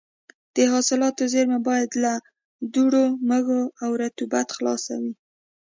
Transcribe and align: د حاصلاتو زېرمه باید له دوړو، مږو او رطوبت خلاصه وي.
د 0.55 0.57
حاصلاتو 0.73 1.23
زېرمه 1.33 1.59
باید 1.69 1.91
له 2.03 2.13
دوړو، 2.73 3.05
مږو 3.29 3.61
او 3.83 3.89
رطوبت 4.01 4.47
خلاصه 4.57 4.93
وي. 5.01 5.13